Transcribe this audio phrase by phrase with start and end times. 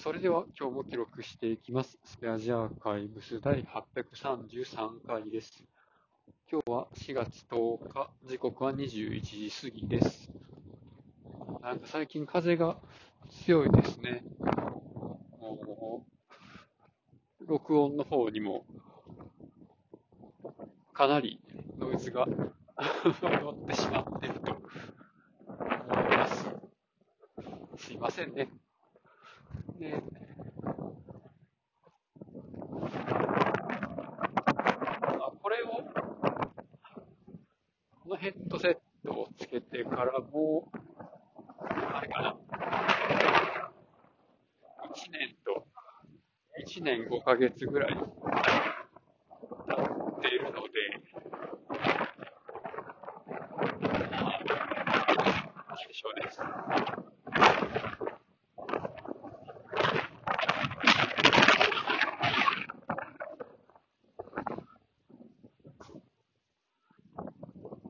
[0.00, 1.98] それでは今日も記録していきます。
[2.04, 5.64] スペアジアーカイブス第833回です。
[6.48, 10.30] 今日は4月10日、時刻は21時過ぎです。
[11.62, 12.76] なんか最近風が
[13.44, 14.22] 強いですね。
[15.40, 16.06] も
[17.40, 18.64] う録音の方にも
[20.92, 21.40] かなり
[21.76, 22.24] ノイズが
[23.20, 26.56] 乗ってしまっていると思います。
[27.78, 28.48] すいませんね。
[29.78, 30.02] ね
[35.20, 35.68] あこれを、
[38.02, 40.78] このヘッドセットをつけてからもう、
[41.94, 42.36] あれかな。
[44.94, 45.66] 1年と、
[46.66, 48.06] 1年5ヶ月ぐらい経っ
[50.20, 50.78] ているので、
[51.68, 51.76] ま
[54.26, 54.44] あ、
[55.68, 56.28] なんでしょうね。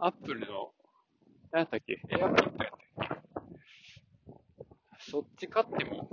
[0.00, 0.70] アップルの、
[1.50, 2.00] 何やったっけ？
[2.10, 2.72] エアポッドやったっけ？
[5.10, 6.08] そっち買っても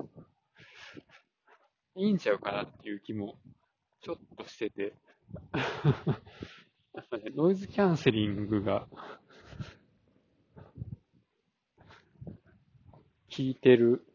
[1.96, 3.36] いいんちゃうかなっていう気も
[4.02, 4.94] ちょっとしてて。
[5.54, 8.88] やっぱね、ノイズキャンセリングが
[13.30, 14.06] 効いてる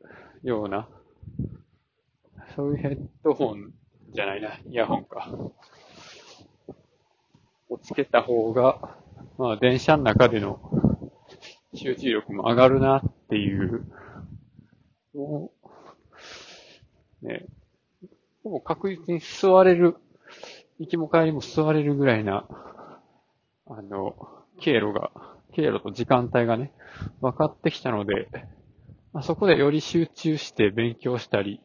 [0.42, 0.88] ような、
[2.56, 3.72] そういうヘッドホン
[4.12, 5.28] じゃないな、イヤホンか。
[7.68, 8.96] をつけた方が、
[9.40, 10.60] まあ電車の中での
[11.72, 13.86] 集中力も上がるなっていう、
[15.14, 15.50] も
[17.22, 17.46] う、ね、
[18.44, 19.96] ほぼ確実に座れる、
[20.78, 22.44] 行きも帰りも座れるぐらいな、
[23.66, 24.14] あの、
[24.60, 25.10] 経路が、
[25.54, 26.74] 経路と時間帯がね、
[27.22, 28.28] 分かってきたので、
[29.14, 31.62] まあ、そこでより集中して勉強したり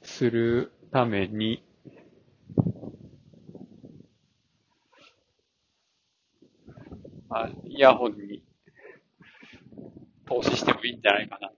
[0.00, 1.62] するために、
[7.32, 8.42] まあ、イヤホンに
[10.26, 11.50] 投資してもいいんじゃないかな、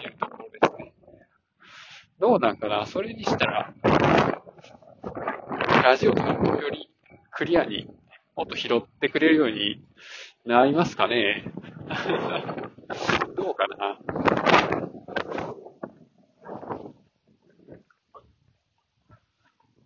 [0.00, 0.92] というところですね。
[2.18, 2.84] どうなんかな？
[2.86, 3.72] それにしたら、
[5.84, 6.90] ラジオとかより
[7.30, 7.86] クリアに
[8.34, 9.80] もっと拾ってくれるように
[10.44, 11.44] なりますかね？
[13.36, 14.00] どうかな？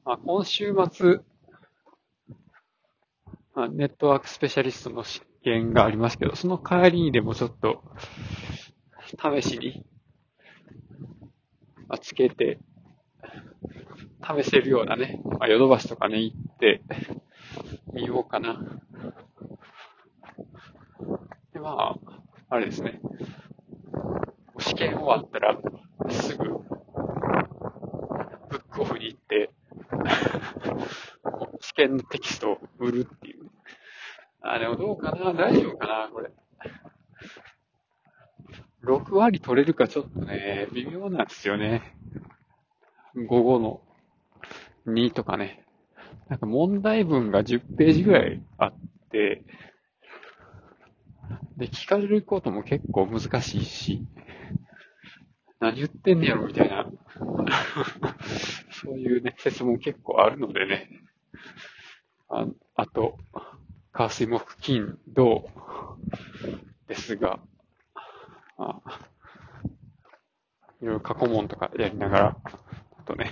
[0.06, 1.20] まあ、今週末、
[3.56, 7.82] まあ、ネットワークスペシャリストの試験がありますけど、その帰りにでもちょっと、
[9.08, 9.82] 試しに、
[11.88, 12.58] まあ、つけて、
[14.22, 16.82] 試せるようなね、ヨドバシとかね、行って、
[17.94, 18.58] みようかな。
[21.54, 21.96] で、まあ、
[22.50, 23.00] あれですね。
[24.58, 25.56] 試験終わったら、
[26.10, 26.52] すぐ、ブ
[28.58, 29.50] ックオフに行って、
[31.60, 33.25] 試験のテキストを売るって。
[34.54, 36.30] あ、でもどうかな大丈夫かなこれ。
[38.84, 41.96] 6割取れるかちょっとね、微妙なんですよね。
[43.28, 43.80] 午後の
[44.86, 45.64] 2とかね。
[46.28, 48.74] なんか問題文が10ページぐらいあっ
[49.10, 49.44] て、
[51.56, 54.06] で、聞かれることも結構難しいし、
[55.58, 56.86] 何言ってんねやろみたいな、
[58.70, 60.90] そういうね、説も結構あるのでね。
[62.28, 63.18] ああと、
[63.96, 65.48] 火水木金土
[66.86, 67.40] ですが、
[68.58, 68.82] あ
[70.82, 72.36] いろいろ過去問とかやりながら、
[72.98, 73.30] あとね、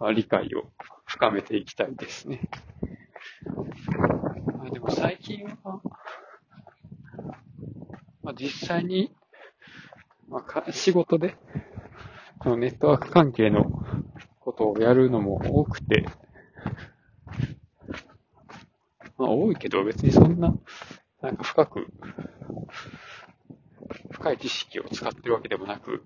[0.00, 0.72] あ理解を
[1.04, 2.48] 深めていきたいですね。
[3.46, 5.82] あでも最近は、
[8.22, 9.14] まあ、実際に、
[10.30, 11.36] まあ、か仕事で、
[12.38, 13.84] このネットワーク関係の
[14.40, 16.06] ことをやるのも多くて、
[19.21, 20.54] まあ多いけど別にそんな、
[21.20, 21.86] なんか深く、
[24.10, 26.04] 深い知識を使ってるわけでもなく、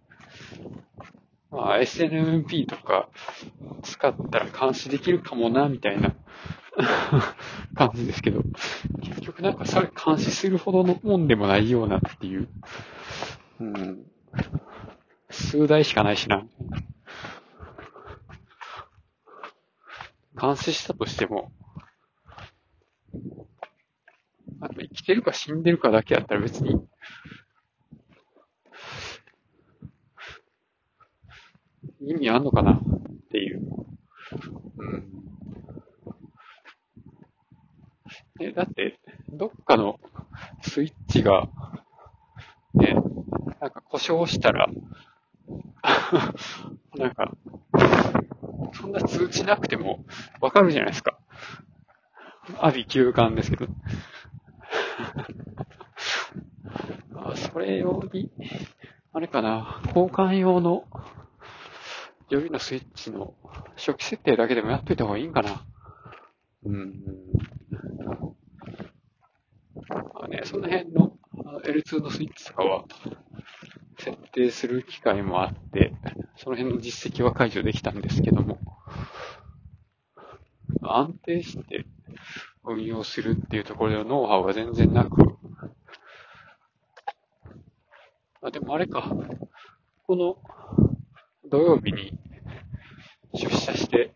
[1.51, 3.09] まあ SNMP とか
[3.83, 6.15] 使ったら監視できるかもな、みたいな
[7.75, 8.43] 感じですけど、
[9.03, 12.49] 結局なんかそれ監視するほどのもんでもないようなっていう、
[13.61, 14.07] うん、
[15.31, 16.47] 数台しかないしな。
[20.39, 21.51] 監視したとしても、
[24.61, 26.77] あと生きてるか死んでるかだけやったら別に、
[32.01, 32.73] 意味あんのかな？
[32.73, 32.81] っ
[33.31, 33.63] ていう。
[34.79, 35.05] うん。
[38.41, 38.99] え、だって、
[39.31, 39.99] どっかの
[40.63, 41.49] スイッチが、
[42.75, 42.95] ね、
[43.61, 44.69] なんか故障したら、
[46.97, 47.33] なんか、
[48.75, 50.05] そんな通知なくても
[50.41, 51.19] わかるじゃないですか。
[52.59, 53.67] 阿鼻休館ですけど。
[57.15, 58.31] あそれ用に、
[59.13, 60.85] あれかな、交換用の
[62.29, 63.35] 予備のスイッチの
[63.77, 65.65] 初期設定だけでもやっといた方がいいんかな。
[66.65, 66.95] うん。
[70.15, 71.17] あね、その辺の
[71.65, 72.85] L2 のスイッチとかは
[73.99, 75.93] 設定する機会もあって、
[76.37, 78.59] その辺の実績は解除できたんですけども、
[80.83, 81.87] 安定して
[82.67, 85.39] 運用するっていうところでのノウハウが全然なく、
[88.43, 89.11] あ、でもあれか、
[90.07, 90.37] この
[91.49, 92.13] 土曜日に
[93.35, 94.13] 出社して、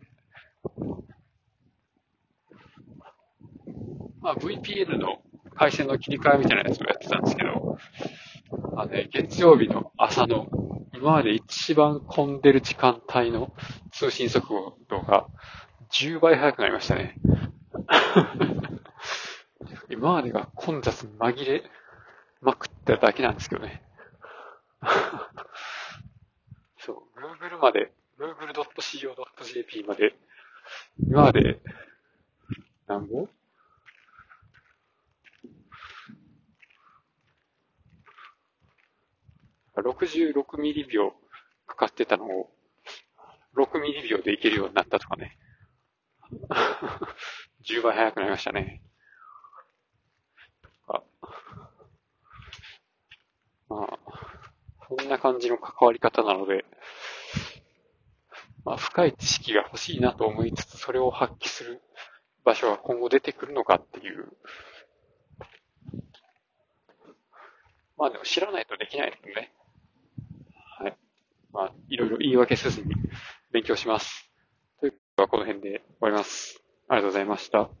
[4.21, 5.21] まあ VPN の
[5.55, 7.77] 回線の切り替えみたいなやつをやってたんですけど、
[8.77, 10.47] あのね、月曜日の朝の
[10.93, 13.53] 今まで一番混んでる時間帯の
[13.91, 14.45] 通信速
[14.89, 15.27] 度が
[15.91, 17.15] 10倍速くなりましたね。
[19.89, 21.63] 今までが混雑紛れ
[22.41, 23.83] まくっただけなんですけどね。
[26.79, 30.15] そう、Google まで、google.co.jp まで、
[30.99, 31.61] 今まで、
[32.87, 33.27] 何ぼ
[39.75, 41.13] ？66ミリ秒
[41.67, 42.51] かかってたのを、
[43.55, 45.37] 6ミリ秒でいけるようになったとかね。
[47.63, 48.81] 10倍速くなりましたね。
[50.87, 51.01] あ
[53.69, 53.99] まあ、
[54.87, 56.65] そんな感じの関わり方なので、
[58.65, 61.81] まあ、深い知識が欲しいなと思いつつ、それを発揮する
[62.43, 64.27] 場所が今後出てくるのかっていう。
[67.97, 69.53] まあでも知らないとできないですね。
[70.79, 70.97] はい。
[71.53, 72.95] まあ、いろいろ言い訳せずに
[73.51, 74.31] 勉強します。
[74.79, 76.60] ということはこの辺で終わります。
[76.91, 77.71] ありがとうございました。